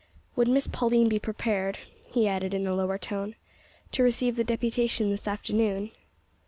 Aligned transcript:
Would 0.35 0.47
Miss 0.47 0.65
Pauline 0.65 1.09
be 1.09 1.19
prepared," 1.19 1.77
he 2.09 2.27
added 2.27 2.55
in 2.55 2.65
a 2.65 2.73
lower 2.73 2.97
tone, 2.97 3.35
"to 3.91 4.01
receive 4.01 4.35
the 4.35 4.43
deputation 4.43 5.11
this 5.11 5.27
afternoon?" 5.27 5.91